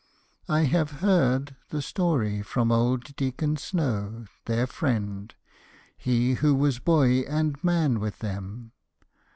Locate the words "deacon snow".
3.15-4.25